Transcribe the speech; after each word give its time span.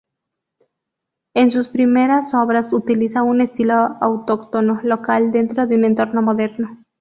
En 1.35 1.51
sus 1.51 1.67
primeras 1.67 2.33
obras 2.33 2.73
utiliza 2.73 3.21
un 3.21 3.39
estilo 3.39 3.73
autóctono 4.01 4.79
local 4.81 5.29
dentro 5.29 5.67
de 5.67 5.75
un 5.75 5.85
entorno 5.85 6.23
moderno. 6.23 6.83